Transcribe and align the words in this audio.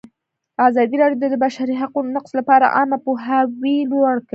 ازادي 0.67 0.95
راډیو 1.01 1.21
د 1.21 1.25
د 1.33 1.35
بشري 1.43 1.75
حقونو 1.81 2.09
نقض 2.15 2.31
لپاره 2.39 2.73
عامه 2.75 2.97
پوهاوي 3.05 3.77
لوړ 3.91 4.13
کړی. 4.25 4.29